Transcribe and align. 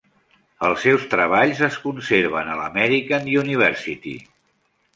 Els 0.69 0.79
seus 0.85 1.03
treballs 1.11 1.61
es 1.67 1.77
conserven 1.85 2.51
a 2.55 2.57
l'American 2.63 3.31
University. 3.45 4.19